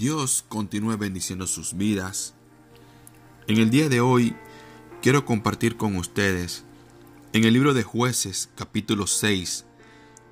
Dios 0.00 0.46
continúe 0.48 0.96
bendiciendo 0.96 1.46
sus 1.46 1.76
vidas. 1.76 2.32
En 3.46 3.58
el 3.58 3.68
día 3.68 3.90
de 3.90 4.00
hoy 4.00 4.34
quiero 5.02 5.26
compartir 5.26 5.76
con 5.76 5.94
ustedes 5.96 6.64
en 7.34 7.44
el 7.44 7.52
libro 7.52 7.74
de 7.74 7.82
jueces 7.82 8.48
capítulo 8.54 9.06
6 9.06 9.66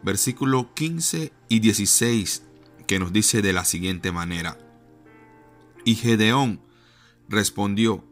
versículo 0.02 0.72
15 0.72 1.34
y 1.50 1.58
16 1.58 2.44
que 2.86 2.98
nos 2.98 3.12
dice 3.12 3.42
de 3.42 3.52
la 3.52 3.66
siguiente 3.66 4.10
manera. 4.10 4.58
Y 5.84 5.96
Gedeón 5.96 6.62
respondió, 7.28 8.06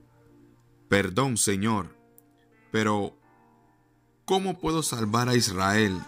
Perdón 0.90 1.38
Señor, 1.38 1.96
pero 2.70 3.18
¿cómo 4.26 4.58
puedo 4.58 4.82
salvar 4.82 5.30
a 5.30 5.36
Israel? 5.36 5.98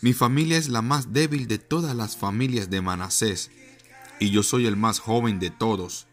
Mi 0.00 0.14
familia 0.14 0.58
es 0.58 0.68
la 0.68 0.82
más 0.82 1.12
débil 1.12 1.46
de 1.46 1.58
todas 1.58 1.94
las 1.94 2.16
familias 2.16 2.70
de 2.70 2.80
Manasés 2.80 3.52
y 4.20 4.30
yo 4.30 4.42
soy 4.42 4.66
el 4.66 4.76
más 4.76 4.98
joven 4.98 5.38
de 5.38 5.50
todos. 5.50 6.06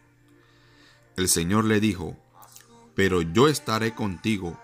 El 1.16 1.28
Señor 1.28 1.64
le 1.64 1.80
dijo, 1.80 2.16
pero 2.94 3.22
yo 3.22 3.48
estaré 3.48 3.94
contigo, 3.94 4.58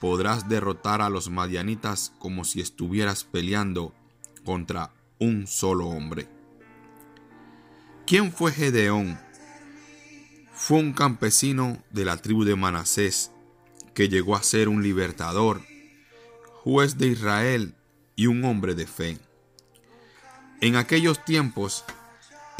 podrás 0.00 0.48
derrotar 0.48 1.00
a 1.02 1.10
los 1.10 1.30
madianitas 1.30 2.12
como 2.18 2.44
si 2.44 2.60
estuvieras 2.60 3.24
peleando 3.24 3.94
contra 4.44 4.92
un 5.18 5.46
solo 5.46 5.86
hombre. 5.86 6.28
¿Quién 8.06 8.32
fue 8.32 8.52
Gedeón? 8.52 9.18
Fue 10.52 10.78
un 10.78 10.92
campesino 10.92 11.82
de 11.90 12.04
la 12.04 12.16
tribu 12.16 12.44
de 12.44 12.56
Manasés 12.56 13.30
que 13.94 14.08
llegó 14.08 14.36
a 14.36 14.42
ser 14.42 14.68
un 14.68 14.82
libertador, 14.82 15.62
juez 16.62 16.98
de 16.98 17.08
Israel 17.08 17.74
y 18.16 18.26
un 18.26 18.44
hombre 18.44 18.74
de 18.74 18.86
fe. 18.86 19.18
En 20.60 20.76
aquellos 20.76 21.24
tiempos, 21.24 21.84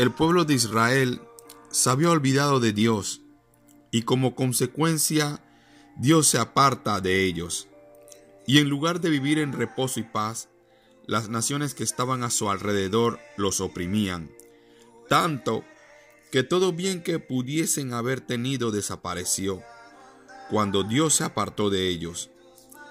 el 0.03 0.11
pueblo 0.11 0.45
de 0.45 0.55
Israel 0.55 1.21
se 1.71 1.89
había 1.89 2.11
olvidado 2.11 2.59
de 2.59 2.73
Dios 2.73 3.23
y 3.93 4.03
como 4.03 4.35
consecuencia 4.35 5.45
Dios 5.97 6.27
se 6.27 6.39
aparta 6.39 7.01
de 7.01 7.25
ellos. 7.25 7.69
Y 8.45 8.59
en 8.59 8.69
lugar 8.69 9.01
de 9.01 9.11
vivir 9.11 9.39
en 9.39 9.53
reposo 9.53 10.01
y 10.01 10.03
paz, 10.03 10.49
las 11.07 11.29
naciones 11.29 11.75
que 11.75 11.85
estaban 11.85 12.25
a 12.25 12.31
su 12.31 12.51
alrededor 12.51 13.21
los 13.37 13.61
oprimían, 13.61 14.33
tanto 15.09 15.63
que 16.33 16.43
todo 16.43 16.73
bien 16.73 17.05
que 17.05 17.21
pudiesen 17.21 17.93
haber 17.93 18.21
tenido 18.21 18.73
desapareció, 18.73 19.63
cuando 20.51 20.83
Dios 20.83 21.15
se 21.15 21.23
apartó 21.23 21.71
de 21.71 21.89
ellos. 21.89 22.29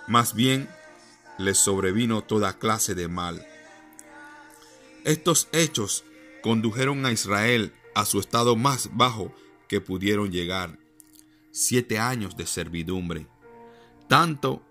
Más 0.08 0.34
bien, 0.34 0.70
les 1.38 1.58
sobrevino 1.58 2.24
toda 2.24 2.58
clase 2.58 2.96
de 2.96 3.10
mal. 3.10 3.46
Estos 5.04 5.50
hechos 5.52 6.06
condujeron 6.42 7.06
a 7.06 7.12
Israel 7.12 7.74
a 7.96 8.06
su 8.06 8.20
estado 8.20 8.56
más 8.56 8.90
bajo 8.94 9.34
que 9.68 9.82
pudieron 9.82 10.32
llegar, 10.32 10.80
siete 11.52 12.00
años 12.00 12.36
de 12.36 12.46
servidumbre, 12.46 13.28
tanto 14.08 14.64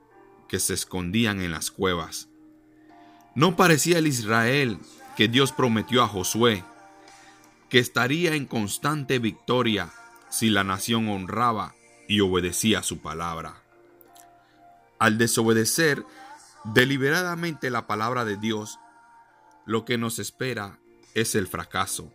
que 0.49 0.59
se 0.59 0.75
escondían 0.75 1.41
en 1.41 1.53
las 1.53 1.71
cuevas. 1.71 2.29
No 3.35 3.57
parecía 3.57 3.99
el 3.99 4.07
Israel 4.07 4.79
que 5.17 5.29
Dios 5.29 5.53
prometió 5.53 6.03
a 6.03 6.09
Josué, 6.09 6.65
que 7.69 7.79
estaría 7.79 8.35
en 8.35 8.47
constante 8.47 9.19
victoria 9.19 9.93
si 10.29 10.51
la 10.51 10.65
nación 10.65 11.09
honraba 11.09 11.75
y 12.09 12.21
obedecía 12.21 12.83
su 12.83 12.99
palabra. 12.99 13.63
Al 14.99 15.17
desobedecer 15.17 16.05
deliberadamente 16.65 17.71
la 17.71 17.87
palabra 17.87 18.25
de 18.25 18.37
Dios, 18.37 18.81
lo 19.65 19.85
que 19.85 19.97
nos 19.97 20.19
espera 20.19 20.80
es 21.15 21.35
el 21.35 21.47
fracaso. 21.47 22.13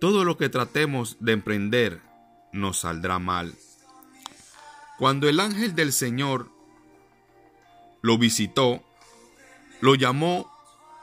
Todo 0.00 0.24
lo 0.24 0.36
que 0.36 0.48
tratemos 0.48 1.16
de 1.20 1.32
emprender 1.32 2.02
nos 2.52 2.80
saldrá 2.80 3.18
mal. 3.18 3.54
Cuando 4.98 5.28
el 5.28 5.40
ángel 5.40 5.74
del 5.74 5.92
Señor 5.92 6.50
lo 8.02 8.18
visitó, 8.18 8.82
lo 9.80 9.94
llamó 9.94 10.50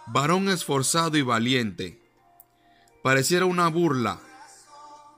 varón 0.07 0.49
esforzado 0.49 1.17
y 1.17 1.21
valiente. 1.21 2.01
Pareciera 3.03 3.45
una 3.45 3.67
burla, 3.67 4.19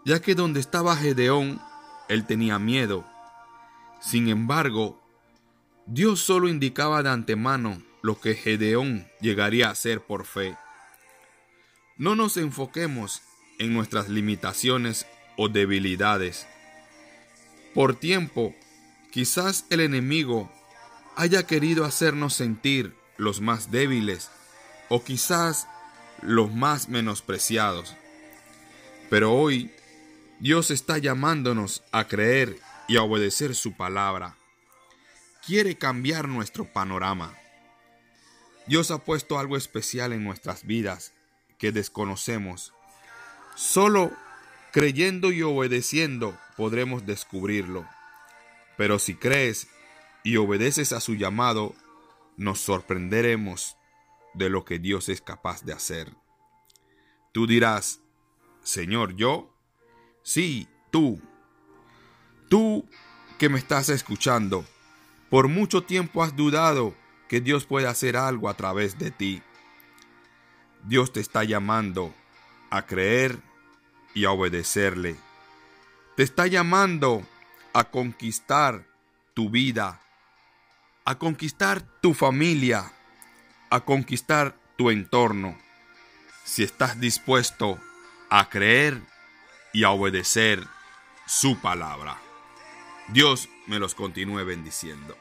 ya 0.05 0.21
que 0.21 0.35
donde 0.35 0.59
estaba 0.59 0.95
Gedeón, 0.95 1.61
él 2.09 2.25
tenía 2.25 2.59
miedo. 2.59 3.05
Sin 3.99 4.29
embargo, 4.29 5.01
Dios 5.85 6.19
solo 6.19 6.47
indicaba 6.47 7.03
de 7.03 7.09
antemano 7.09 7.81
lo 8.01 8.19
que 8.19 8.35
Gedeón 8.35 9.07
llegaría 9.19 9.67
a 9.67 9.71
hacer 9.71 10.01
por 10.01 10.25
fe. 10.25 10.57
No 11.97 12.15
nos 12.15 12.37
enfoquemos 12.37 13.21
en 13.59 13.73
nuestras 13.73 14.09
limitaciones 14.09 15.05
o 15.37 15.49
debilidades. 15.49 16.47
Por 17.73 17.95
tiempo, 17.95 18.55
quizás 19.11 19.65
el 19.69 19.81
enemigo 19.81 20.51
haya 21.15 21.45
querido 21.45 21.85
hacernos 21.85 22.33
sentir 22.33 22.95
los 23.17 23.41
más 23.41 23.71
débiles 23.71 24.31
o 24.89 25.03
quizás 25.03 25.67
los 26.21 26.53
más 26.53 26.89
menospreciados. 26.89 27.95
Pero 29.09 29.33
hoy 29.33 29.71
Dios 30.39 30.71
está 30.71 30.97
llamándonos 30.97 31.83
a 31.91 32.07
creer 32.07 32.57
y 32.87 32.97
a 32.97 33.03
obedecer 33.03 33.53
su 33.53 33.73
palabra. 33.73 34.37
Quiere 35.45 35.77
cambiar 35.77 36.27
nuestro 36.27 36.65
panorama. 36.65 37.37
Dios 38.67 38.91
ha 38.91 38.99
puesto 38.99 39.37
algo 39.37 39.57
especial 39.57 40.13
en 40.13 40.23
nuestras 40.23 40.65
vidas 40.65 41.13
que 41.61 41.71
desconocemos. 41.71 42.73
Solo 43.55 44.11
creyendo 44.71 45.31
y 45.31 45.43
obedeciendo 45.43 46.35
podremos 46.57 47.05
descubrirlo. 47.05 47.87
Pero 48.77 48.97
si 48.97 49.13
crees 49.13 49.67
y 50.23 50.37
obedeces 50.37 50.91
a 50.91 50.99
su 50.99 51.13
llamado, 51.13 51.75
nos 52.35 52.59
sorprenderemos 52.59 53.77
de 54.33 54.49
lo 54.49 54.65
que 54.65 54.79
Dios 54.79 55.07
es 55.07 55.21
capaz 55.21 55.63
de 55.63 55.73
hacer. 55.73 56.11
Tú 57.31 57.45
dirás, 57.45 58.01
Señor, 58.63 59.15
¿yo? 59.15 59.55
Sí, 60.23 60.67
tú. 60.89 61.21
Tú 62.49 62.89
que 63.37 63.49
me 63.49 63.59
estás 63.59 63.89
escuchando, 63.89 64.65
por 65.29 65.47
mucho 65.47 65.83
tiempo 65.83 66.23
has 66.23 66.35
dudado 66.35 66.95
que 67.29 67.39
Dios 67.39 67.67
puede 67.67 67.85
hacer 67.85 68.17
algo 68.17 68.49
a 68.49 68.55
través 68.55 68.97
de 68.97 69.11
ti. 69.11 69.43
Dios 70.83 71.13
te 71.13 71.19
está 71.19 71.43
llamando 71.43 72.13
a 72.69 72.85
creer 72.85 73.39
y 74.13 74.25
a 74.25 74.31
obedecerle. 74.31 75.15
Te 76.15 76.23
está 76.23 76.47
llamando 76.47 77.25
a 77.73 77.85
conquistar 77.85 78.85
tu 79.33 79.49
vida, 79.49 80.01
a 81.05 81.17
conquistar 81.17 81.81
tu 82.01 82.13
familia, 82.13 82.91
a 83.69 83.81
conquistar 83.81 84.55
tu 84.77 84.89
entorno. 84.89 85.57
Si 86.43 86.63
estás 86.63 86.99
dispuesto 86.99 87.79
a 88.29 88.49
creer 88.49 89.01
y 89.73 89.83
a 89.83 89.91
obedecer 89.91 90.65
su 91.25 91.59
palabra. 91.59 92.17
Dios 93.09 93.49
me 93.67 93.79
los 93.79 93.95
continúe 93.95 94.43
bendiciendo. 94.45 95.17